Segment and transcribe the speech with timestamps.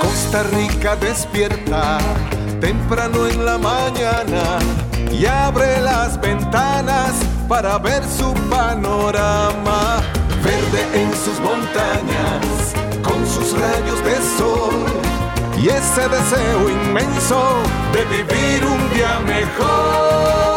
[0.00, 1.98] Costa Rica despierta
[2.58, 4.58] temprano en la mañana
[5.12, 7.12] y abre las ventanas
[7.46, 10.00] para ver su panorama.
[10.42, 12.72] Verde en sus montañas,
[13.02, 14.86] con sus rayos de sol
[15.58, 20.54] y ese deseo inmenso de vivir un día mejor.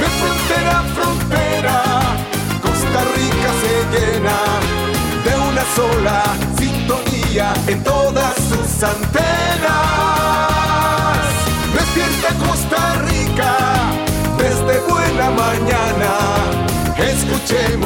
[0.00, 1.82] De frontera a frontera,
[2.62, 4.67] Costa Rica se llena
[5.78, 6.22] sola
[6.58, 9.68] sintonía en todas sus antenas.
[11.72, 12.80] Despierta Costa
[13.10, 13.52] Rica
[14.38, 16.12] desde buena mañana.
[17.14, 17.77] Escuchemos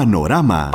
[0.00, 0.70] Panorama.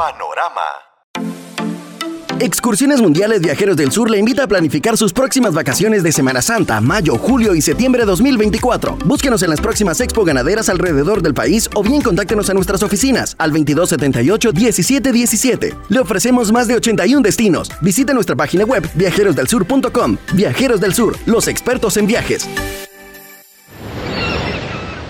[2.39, 6.79] Excursiones Mundiales Viajeros del Sur le invita a planificar sus próximas vacaciones de Semana Santa,
[6.79, 8.99] mayo, julio y septiembre de 2024.
[9.03, 13.35] Búsquenos en las próximas expo ganaderas alrededor del país o bien contáctenos a nuestras oficinas
[13.39, 15.75] al 2278-1717.
[15.89, 17.71] Le ofrecemos más de 81 destinos.
[17.81, 20.17] Visite nuestra página web viajerosdelsur.com.
[20.33, 22.47] Viajeros del Sur, los expertos en viajes.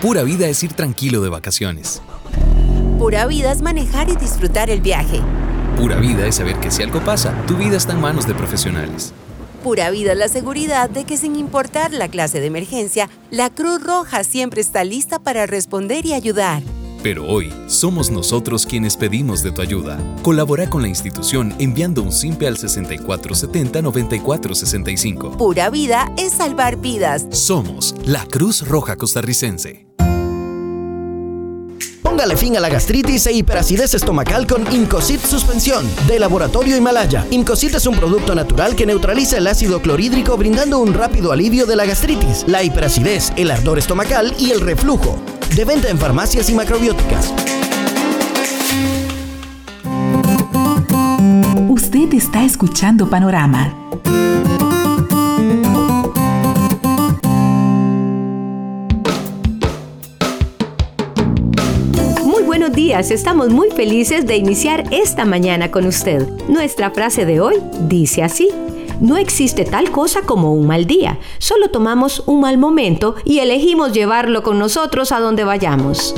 [0.02, 2.02] Pura vida es ir tranquilo de vacaciones.
[3.06, 5.22] Pura vida es manejar y disfrutar el viaje.
[5.78, 9.14] Pura vida es saber que si algo pasa, tu vida está en manos de profesionales.
[9.64, 13.84] Pura vida es la seguridad de que sin importar la clase de emergencia, la Cruz
[13.84, 16.64] Roja siempre está lista para responder y ayudar.
[17.04, 20.00] Pero hoy somos nosotros quienes pedimos de tu ayuda.
[20.24, 25.38] Colabora con la institución enviando un simple al 6470-9465.
[25.38, 27.28] Pura vida es salvar vidas.
[27.30, 29.86] Somos la Cruz Roja Costarricense.
[32.16, 37.28] Póngale fin a la gastritis e hiperacidez estomacal con Incocit Suspensión de Laboratorio Himalaya.
[37.30, 41.76] Incocit es un producto natural que neutraliza el ácido clorhídrico brindando un rápido alivio de
[41.76, 45.20] la gastritis, la hiperacidez, el ardor estomacal y el reflujo.
[45.58, 47.34] De venta en farmacias y macrobióticas.
[51.68, 53.76] Usted está escuchando Panorama.
[62.96, 66.30] Estamos muy felices de iniciar esta mañana con usted.
[66.48, 67.56] Nuestra frase de hoy
[67.90, 68.50] dice así.
[69.02, 73.92] No existe tal cosa como un mal día, solo tomamos un mal momento y elegimos
[73.92, 76.16] llevarlo con nosotros a donde vayamos.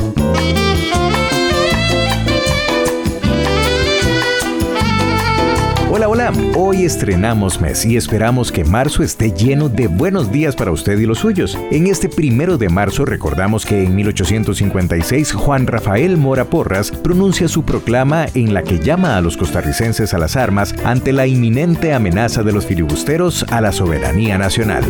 [5.98, 6.32] Hola, hola.
[6.56, 11.08] Hoy estrenamos mes y esperamos que marzo esté lleno de buenos días para usted y
[11.08, 11.58] los suyos.
[11.72, 17.64] En este primero de marzo recordamos que en 1856 Juan Rafael Mora Porras pronuncia su
[17.66, 22.44] proclama en la que llama a los costarricenses a las armas ante la inminente amenaza
[22.44, 24.84] de los filibusteros a la soberanía nacional.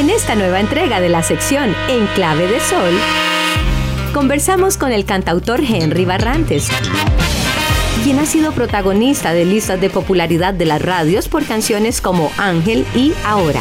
[0.00, 2.98] En esta nueva entrega de la sección En Clave de Sol,
[4.14, 6.70] conversamos con el cantautor Henry Barrantes
[8.02, 12.86] quien ha sido protagonista de listas de popularidad de las radios por canciones como Ángel
[12.94, 13.60] y Ahora.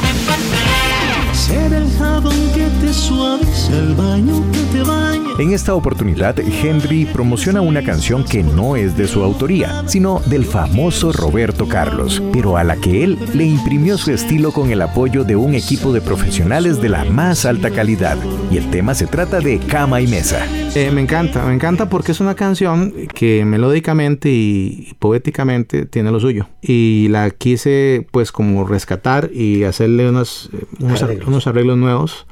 [5.40, 10.44] En esta oportunidad, Henry promociona una canción que no es de su autoría, sino del
[10.44, 15.24] famoso Roberto Carlos, pero a la que él le imprimió su estilo con el apoyo
[15.24, 18.18] de un equipo de profesionales de la más alta calidad.
[18.52, 20.46] Y el tema se trata de Cama y Mesa.
[20.76, 26.20] Eh, me encanta, me encanta porque es una canción que melódicamente y poéticamente tiene lo
[26.20, 26.50] suyo.
[26.62, 31.78] Y la quise pues como rescatar y hacerle unos, eh, unos, arreglos.
[31.78, 32.28] nuevos.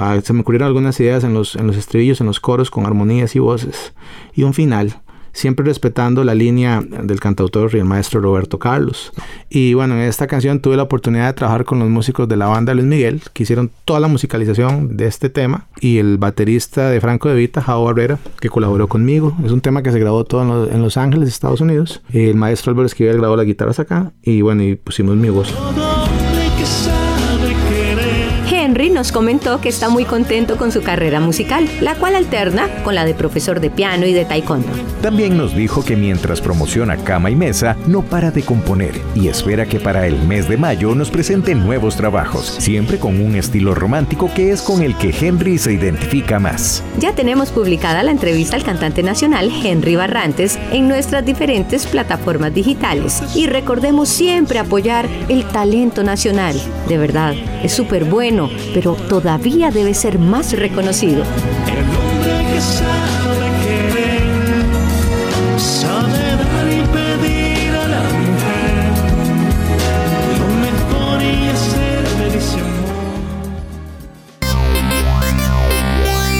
[0.00, 2.86] Ah, se me ocurrieron algunas ideas en los, en los estribillos, en los coros con
[2.86, 3.92] armonías y voces.
[4.34, 5.00] Y un final
[5.32, 9.12] siempre respetando la línea del cantautor y el maestro Roberto Carlos.
[9.48, 12.46] Y bueno, en esta canción tuve la oportunidad de trabajar con los músicos de la
[12.46, 17.00] banda Luis Miguel, que hicieron toda la musicalización de este tema, y el baterista de
[17.00, 19.36] Franco de Vita, Jao Barrera, que colaboró conmigo.
[19.44, 22.02] Es un tema que se grabó todo en, Los Ángeles, Estados Unidos.
[22.12, 25.54] El maestro Álvaro Esquivel grabó las guitarras acá, y bueno, y pusimos mi voz.
[28.80, 32.94] Henry nos comentó que está muy contento con su carrera musical, la cual alterna con
[32.94, 34.68] la de profesor de piano y de taekwondo.
[35.02, 39.66] También nos dijo que mientras promociona Cama y Mesa, no para de componer y espera
[39.66, 44.30] que para el mes de mayo nos presente nuevos trabajos, siempre con un estilo romántico
[44.34, 46.82] que es con el que Henry se identifica más.
[46.98, 53.22] Ya tenemos publicada la entrevista al cantante nacional Henry Barrantes en nuestras diferentes plataformas digitales
[53.34, 56.58] y recordemos siempre apoyar el talento nacional.
[56.88, 61.24] De verdad, es súper bueno pero todavía debe ser más reconocido.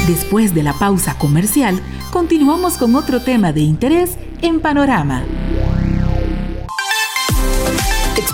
[0.06, 1.80] Después de la pausa comercial,
[2.12, 5.24] continuamos con otro tema de interés en Panorama.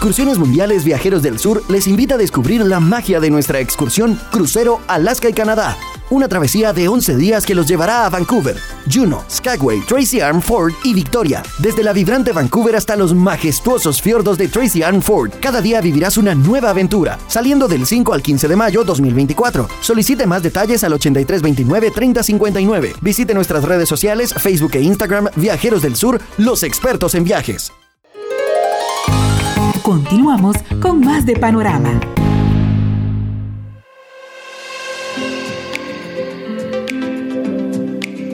[0.07, 4.81] Excursiones Mundiales Viajeros del Sur les invita a descubrir la magia de nuestra excursión Crucero
[4.87, 5.77] Alaska y Canadá.
[6.11, 8.57] Una travesía de 11 días que los llevará a Vancouver,
[8.89, 11.43] Juneau, Skagway, Tracy Arm Ford y Victoria.
[11.59, 16.19] Desde la vibrante Vancouver hasta los majestuosos fiordos de Tracy Arm Ford, cada día vivirás
[16.19, 19.69] una nueva aventura, saliendo del 5 al 15 de mayo 2024.
[19.81, 22.93] Solicite más detalles al 8329-3059.
[23.01, 27.73] Visite nuestras redes sociales, Facebook e Instagram, Viajeros del Sur, los expertos en viajes.
[29.87, 32.01] Continuamos con más de Panorama.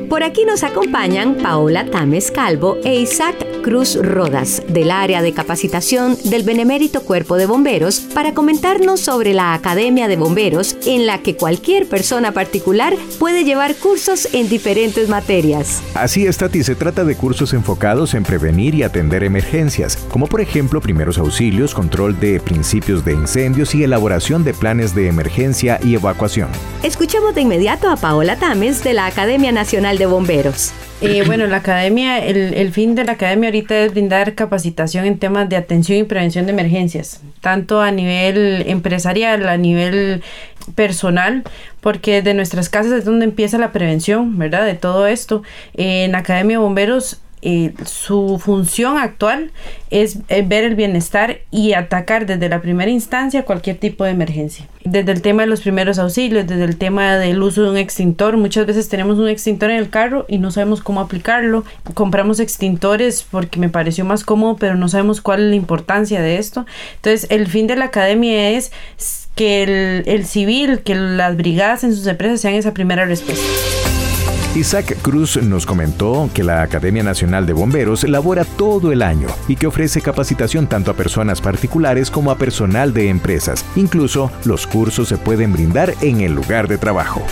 [0.09, 6.19] Por aquí nos acompañan Paola Tames Calvo e Isaac Cruz Rodas, del área de capacitación
[6.25, 11.37] del Benemérito Cuerpo de Bomberos, para comentarnos sobre la Academia de Bomberos, en la que
[11.37, 15.81] cualquier persona particular puede llevar cursos en diferentes materias.
[15.95, 20.41] Así es, Tati, se trata de cursos enfocados en prevenir y atender emergencias, como por
[20.41, 25.95] ejemplo primeros auxilios, control de principios de incendios y elaboración de planes de emergencia y
[25.95, 26.49] evacuación.
[26.83, 30.73] Escuchemos de inmediato a Paola Tames de la Academia Nacional de bomberos.
[31.03, 35.19] Eh, bueno, la academia, el, el, fin de la academia ahorita es brindar capacitación en
[35.19, 40.23] temas de atención y prevención de emergencias, tanto a nivel empresarial, a nivel
[40.77, 41.43] personal,
[41.81, 44.65] porque de nuestras casas es donde empieza la prevención, ¿verdad?
[44.65, 45.43] De todo esto.
[45.75, 47.21] en la Academia de Bomberos
[47.85, 49.51] su función actual
[49.91, 54.69] es, ver el bienestar y atacar desde la primera instancia cualquier tipo de emergencia.
[54.85, 58.37] Desde el tema de los primeros auxilios, desde el tema del uso de un extintor,
[58.37, 61.65] muchas veces tenemos un extintor en el carro y no sabemos cómo aplicarlo.
[61.95, 66.39] Compramos extintores porque me pareció más cómodo, pero no sabemos cuál es la importancia de
[66.39, 66.65] esto.
[66.97, 68.71] Entonces, el fin de la academia es
[69.35, 73.43] que el, civil, que las brigadas en sus empresas sean esa primera respuesta.
[74.55, 79.57] Isaac Cruz nos comentó que la Academia Nacional de Bomberos labora todo el año y
[79.57, 83.65] que ofrece capacitación tanto a personas particulares como a personal de empresas.
[83.77, 87.23] Incluso los cursos se pueden brindar en el lugar de trabajo.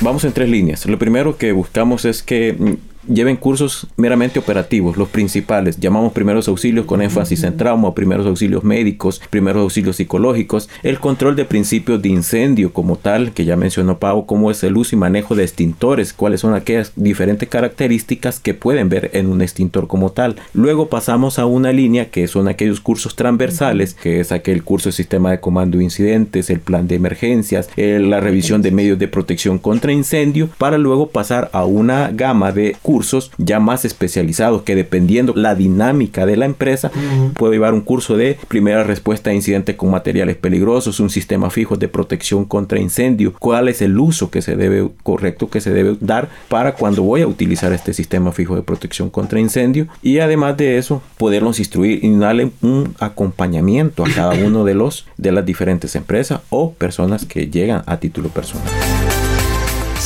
[0.00, 0.86] Vamos en tres líneas.
[0.86, 2.74] Lo primero que buscamos es que mm,
[3.08, 5.78] lleven cursos meramente operativos, los principales.
[5.78, 11.36] Llamamos primeros auxilios con énfasis en trauma, primeros auxilios médicos, primeros auxilios psicológicos, el control
[11.36, 14.98] de principios de incendio como tal, que ya mencionó Pau, cómo es el uso y
[14.98, 20.10] manejo de extintores, cuáles son aquellas diferentes características que pueden ver en un extintor como
[20.10, 20.36] tal.
[20.52, 24.94] Luego pasamos a una línea que son aquellos cursos transversales, que es aquel curso de
[24.94, 29.58] sistema de comando de incidentes, el plan de emergencias, la revisión de medios de protección
[29.58, 34.74] contra incendio, para luego pasar a una gama de cursos cursos ya más especializados que
[34.74, 36.90] dependiendo la dinámica de la empresa,
[37.34, 41.76] puedo llevar un curso de primera respuesta a incidentes con materiales peligrosos, un sistema fijo
[41.76, 45.98] de protección contra incendio, cuál es el uso que se debe correcto que se debe
[46.00, 50.56] dar para cuando voy a utilizar este sistema fijo de protección contra incendio y además
[50.56, 55.44] de eso poderlos instruir y darle un acompañamiento a cada uno de los de las
[55.44, 58.95] diferentes empresas o personas que llegan a título personal.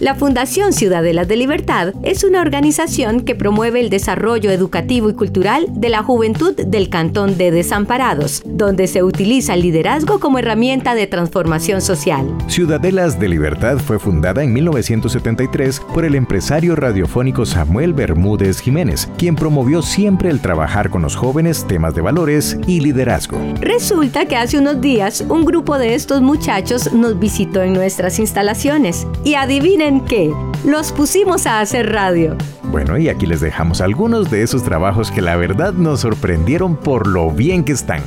[0.00, 5.66] La Fundación Ciudadelas de Libertad es una organización que promueve el desarrollo educativo y cultural
[5.72, 11.08] de la juventud del Cantón de Desamparados, donde se utiliza el liderazgo como herramienta de
[11.08, 12.32] transformación social.
[12.46, 19.34] Ciudadelas de Libertad fue fundada en 1973 por el empresario radiofónico Samuel Bermúdez Jiménez, quien
[19.34, 23.36] promovió siempre el trabajar con los jóvenes temas de valores y liderazgo.
[23.60, 29.04] Resulta que hace unos días un grupo de estos muchachos nos visitó en nuestras instalaciones
[29.24, 30.32] y adivinen qué?
[30.64, 32.36] Los pusimos a hacer radio.
[32.64, 37.06] Bueno, y aquí les dejamos algunos de esos trabajos que la verdad nos sorprendieron por
[37.06, 38.02] lo bien que están.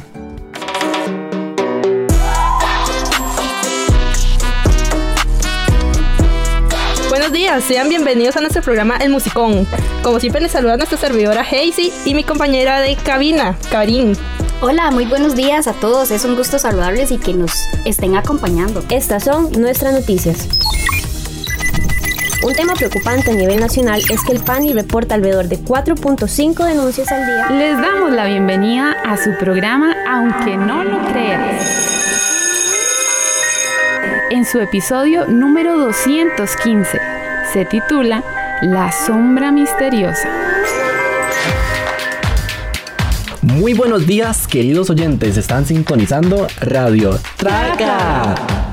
[7.10, 9.68] Buenos días, sean bienvenidos a nuestro programa El Musicón.
[10.04, 14.14] Como siempre les saluda nuestra servidora Hazy y mi compañera de cabina, Karin.
[14.62, 16.12] Hola, muy buenos días a todos.
[16.12, 17.52] Es un gusto saludarles y que nos
[17.84, 18.84] estén acompañando.
[18.90, 20.48] Estas son nuestras noticias.
[22.44, 27.12] Un tema preocupante a nivel nacional es que el PANI reporta alrededor de 4.5 denuncias
[27.12, 27.50] al día.
[27.52, 31.64] Les damos la bienvenida a su programa Aunque no lo creas.
[34.32, 37.00] En su episodio número 215
[37.54, 38.24] se titula
[38.64, 40.28] La sombra misteriosa.
[43.44, 45.38] Muy buenos días, queridos oyentes.
[45.38, 48.71] Están sintonizando Radio Traca.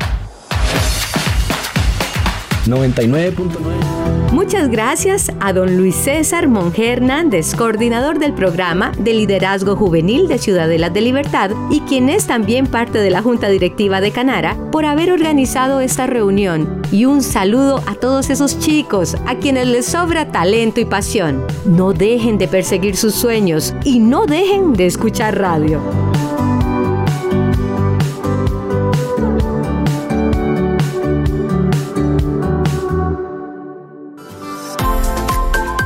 [2.68, 4.32] 99.9.
[4.32, 10.38] Muchas gracias a don Luis César Monge Hernández, coordinador del programa de liderazgo juvenil de
[10.38, 14.84] Ciudadelas de Libertad y quien es también parte de la Junta Directiva de Canara, por
[14.84, 16.82] haber organizado esta reunión.
[16.92, 21.44] Y un saludo a todos esos chicos a quienes les sobra talento y pasión.
[21.64, 25.80] No dejen de perseguir sus sueños y no dejen de escuchar radio.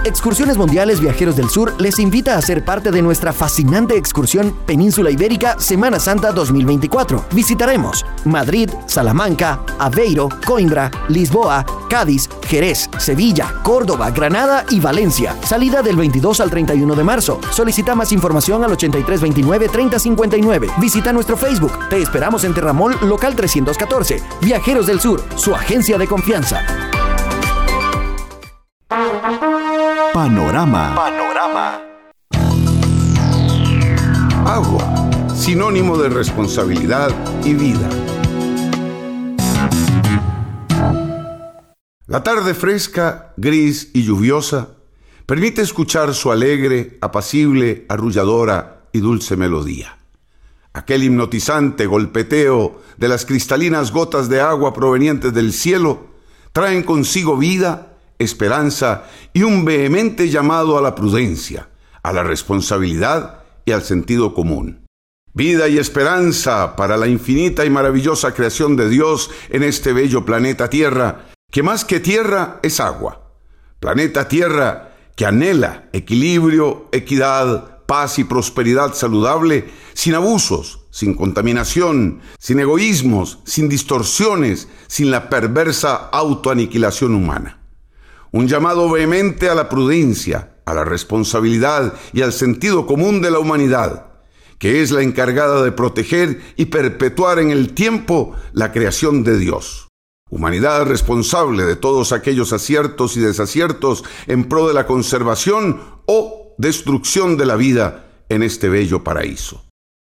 [0.05, 5.13] Excursiones Mundiales Viajeros del Sur les invita a ser parte de nuestra fascinante excursión Península
[5.13, 7.27] Ibérica Semana Santa 2024.
[7.33, 15.37] Visitaremos Madrid, Salamanca, Aveiro, Coimbra, Lisboa, Cádiz, Jerez, Sevilla, Córdoba, Granada y Valencia.
[15.45, 17.39] Salida del 22 al 31 de marzo.
[17.53, 20.81] Solicita más información al 8329-3059.
[20.81, 21.79] Visita nuestro Facebook.
[21.89, 24.21] Te esperamos en Terramol, local 314.
[24.41, 26.91] Viajeros del Sur, su agencia de confianza.
[30.13, 30.95] Panorama.
[30.95, 31.81] Panorama.
[34.45, 37.11] Agua, sinónimo de responsabilidad
[37.47, 37.89] y vida.
[42.07, 44.77] La tarde fresca, gris y lluviosa
[45.25, 49.97] permite escuchar su alegre, apacible, arrulladora y dulce melodía.
[50.75, 56.09] Aquel hipnotizante golpeteo de las cristalinas gotas de agua provenientes del cielo
[56.53, 57.92] traen consigo vida
[58.23, 61.69] esperanza y un vehemente llamado a la prudencia,
[62.03, 64.87] a la responsabilidad y al sentido común.
[65.35, 70.69] Vida y esperanza para la infinita y maravillosa creación de Dios en este bello planeta
[70.69, 73.33] Tierra, que más que tierra es agua.
[73.81, 82.61] Planeta Tierra que anhela equilibrio, equidad, paz y prosperidad saludable, sin abusos, sin contaminación, sin
[82.61, 87.62] egoísmos, sin distorsiones, sin la perversa autoaniquilación humana
[88.33, 93.39] un llamado vehemente a la prudencia, a la responsabilidad y al sentido común de la
[93.39, 94.07] humanidad,
[94.59, 99.89] que es la encargada de proteger y perpetuar en el tiempo la creación de Dios.
[100.31, 107.37] Humanidad responsable de todos aquellos aciertos y desaciertos en pro de la conservación o destrucción
[107.37, 109.67] de la vida en este bello paraíso.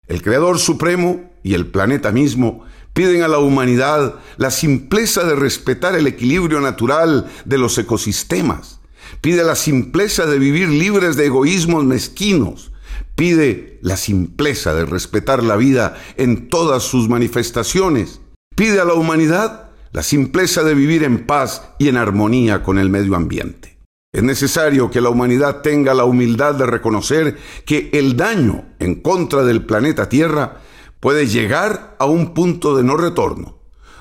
[0.06, 2.64] El Creador Supremo y el planeta mismo
[2.96, 8.80] piden a la humanidad la simpleza de respetar el equilibrio natural de los ecosistemas,
[9.20, 12.72] Pide la simpleza de vivir libres de egoísmos mezquinos.
[13.14, 18.20] Pide la simpleza de respetar la vida en todas sus manifestaciones.
[18.54, 22.90] Pide a la humanidad la simpleza de vivir en paz y en armonía con el
[22.90, 23.78] medio ambiente.
[24.12, 29.44] Es necesario que la humanidad tenga la humildad de reconocer que el daño en contra
[29.44, 30.62] del planeta Tierra
[31.00, 33.58] puede llegar a un punto de no retorno,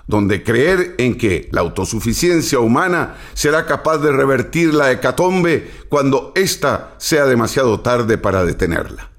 [0.08, 6.96] donde creer en que la autosuficiencia humana será capaz de revertir la hecatombe cuando ésta
[6.98, 9.12] sea demasiado tarde para detenerla.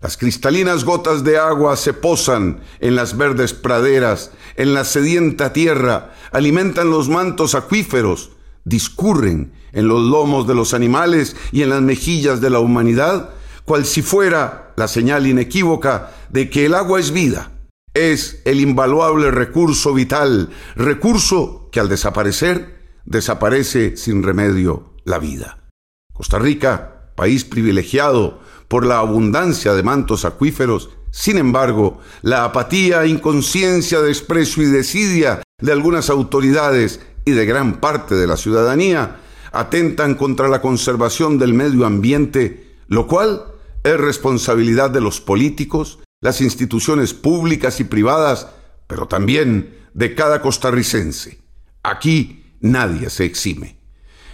[0.00, 6.14] Las cristalinas gotas de agua se posan en las verdes praderas, en la sedienta tierra,
[6.32, 8.30] alimentan los mantos acuíferos,
[8.64, 13.30] discurren en los lomos de los animales y en las mejillas de la humanidad,
[13.70, 17.52] cual si fuera la señal inequívoca de que el agua es vida,
[17.94, 25.68] es el invaluable recurso vital, recurso que al desaparecer, desaparece sin remedio la vida.
[26.12, 34.00] Costa Rica, país privilegiado por la abundancia de mantos acuíferos, sin embargo, la apatía, inconsciencia,
[34.00, 39.20] desprecio y desidia de algunas autoridades y de gran parte de la ciudadanía
[39.52, 43.44] atentan contra la conservación del medio ambiente, lo cual
[43.82, 48.48] es responsabilidad de los políticos, las instituciones públicas y privadas,
[48.86, 51.40] pero también de cada costarricense.
[51.82, 53.78] Aquí nadie se exime.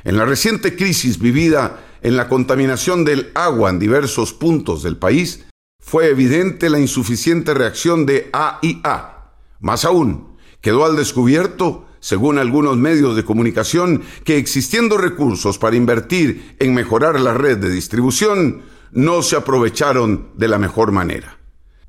[0.04, 5.46] En la reciente crisis vivida en la contaminación del agua en diversos puntos del país,
[5.80, 9.32] fue evidente la insuficiente reacción de AIA.
[9.60, 16.56] Más aún, quedó al descubierto, según algunos medios de comunicación, que existiendo recursos para invertir
[16.58, 18.62] en mejorar la red de distribución,
[18.96, 21.38] no se aprovecharon de la mejor manera.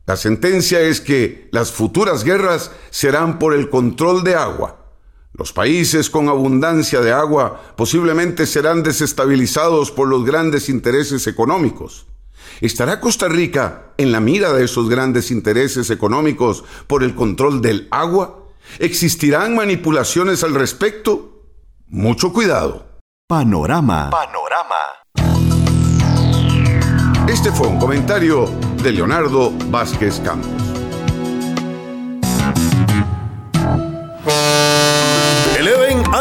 [0.06, 4.92] La sentencia es que las futuras guerras serán por el control de agua.
[5.34, 12.08] Los países con abundancia de agua posiblemente serán desestabilizados por los grandes intereses económicos.
[12.60, 17.88] ¿Estará Costa Rica en la mira de esos grandes intereses económicos por el control del
[17.90, 18.48] agua?
[18.80, 21.44] ¿Existirán manipulaciones al respecto?
[21.88, 22.86] Mucho cuidado.
[23.28, 24.10] Panorama.
[24.10, 24.76] Panorama.
[27.28, 28.46] Este fue un comentario
[28.82, 30.67] de Leonardo Vázquez Campos.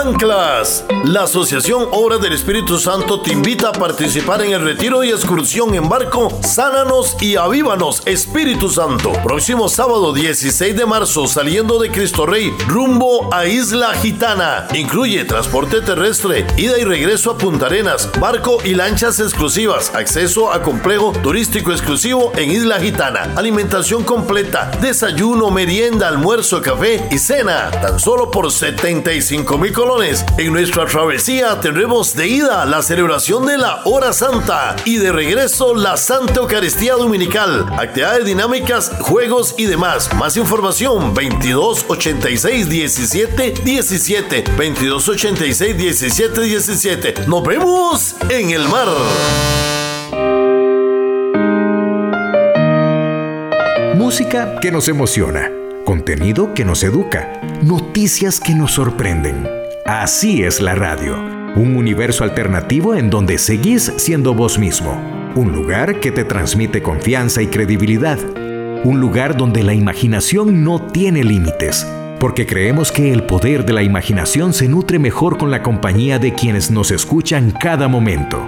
[0.07, 5.75] La Asociación Obras del Espíritu Santo te invita a participar en el retiro y excursión
[5.75, 9.13] en barco Sánanos y Avívanos Espíritu Santo.
[9.25, 14.69] Próximo sábado 16 de marzo saliendo de Cristo Rey rumbo a Isla Gitana.
[14.75, 20.63] Incluye transporte terrestre, ida y regreso a Punta Arenas, barco y lanchas exclusivas, acceso a
[20.63, 27.73] complejo turístico exclusivo en Isla Gitana, alimentación completa, desayuno, merienda, almuerzo, café y cena.
[27.73, 33.81] Tan solo por 75 mil En nuestra travesía tendremos de ida la celebración de la
[33.87, 40.13] Hora Santa y de regreso la Santa Eucaristía Dominical, actividades dinámicas, juegos y demás.
[40.15, 47.15] Más información 22 86 17 17 22 86 17 17.
[47.27, 48.89] Nos vemos en el mar.
[53.95, 55.51] Música que nos emociona,
[55.87, 59.66] contenido que nos educa, noticias que nos sorprenden.
[59.87, 61.17] Así es la radio,
[61.55, 65.01] un universo alternativo en donde seguís siendo vos mismo,
[65.37, 68.19] un lugar que te transmite confianza y credibilidad,
[68.83, 71.87] un lugar donde la imaginación no tiene límites,
[72.19, 76.35] porque creemos que el poder de la imaginación se nutre mejor con la compañía de
[76.35, 78.45] quienes nos escuchan cada momento.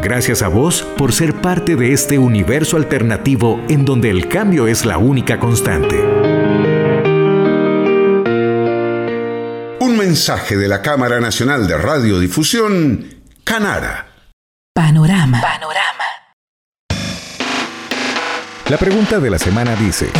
[0.00, 4.84] Gracias a vos por ser parte de este universo alternativo en donde el cambio es
[4.84, 6.21] la única constante.
[10.12, 14.08] Mensaje de la Cámara Nacional de Radiodifusión, Canara.
[14.74, 15.40] Panorama.
[15.40, 16.04] Panorama.
[18.68, 20.10] La pregunta de la semana dice,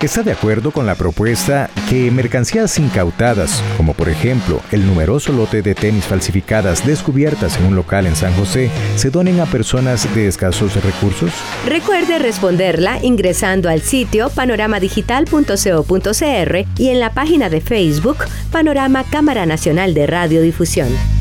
[0.00, 5.60] ¿Está de acuerdo con la propuesta que mercancías incautadas, como por ejemplo el numeroso lote
[5.60, 10.28] de tenis falsificadas descubiertas en un local en San José, se donen a personas de
[10.28, 11.32] escasos recursos?
[11.66, 18.18] Recuerde responderla ingresando al sitio panoramadigital.co.cr y en la página de Facebook
[18.52, 21.17] Panorama Cámara Nacional de Radiodifusión.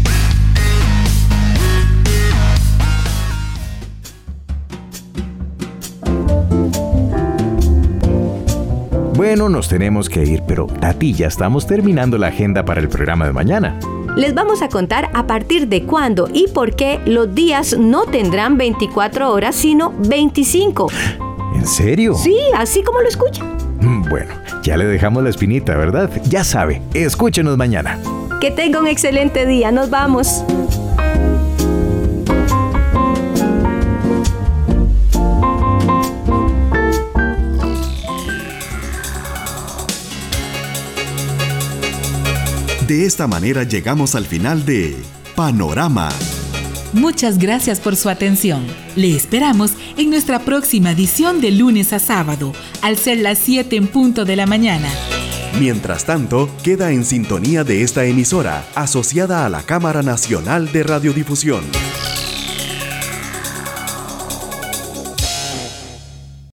[9.18, 13.26] Bueno, nos tenemos que ir, pero Tati, ya estamos terminando la agenda para el programa
[13.26, 13.80] de mañana.
[14.16, 18.60] Les vamos a contar a partir de cuándo y por qué los días no tendrán
[18.60, 20.92] 24 horas, sino 25.
[21.56, 22.14] ¿En serio?
[22.14, 23.58] Sí, así como lo escuchan.
[23.82, 26.12] Mm, bueno, ya le dejamos la espinita, ¿verdad?
[26.26, 28.00] Ya sabe, escúchenos mañana.
[28.40, 30.44] Que tenga un excelente día, nos vamos.
[42.88, 44.96] De esta manera llegamos al final de
[45.36, 46.08] Panorama.
[46.94, 48.66] Muchas gracias por su atención.
[48.96, 53.88] Le esperamos en nuestra próxima edición de lunes a sábado, al ser las 7 en
[53.88, 54.88] punto de la mañana.
[55.60, 61.66] Mientras tanto, queda en sintonía de esta emisora, asociada a la Cámara Nacional de Radiodifusión.